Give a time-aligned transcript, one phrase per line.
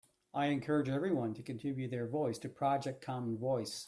[0.33, 3.79] I encourage everyone to contribute their voice to Project Common Voice.